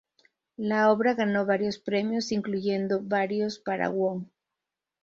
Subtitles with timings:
[0.57, 4.25] La obra ganó varios premios, incluyendo varios para Wong.